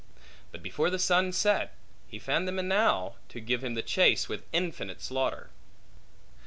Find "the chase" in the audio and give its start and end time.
3.75-4.27